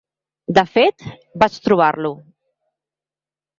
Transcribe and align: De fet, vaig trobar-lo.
De 0.57 0.63
fet, 0.77 1.05
vaig 1.45 1.59
trobar-lo. 1.69 2.13